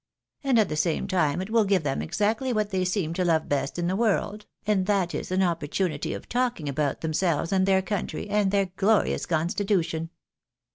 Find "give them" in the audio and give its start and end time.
1.63-2.01